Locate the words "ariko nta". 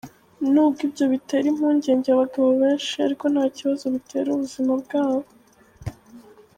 3.05-3.45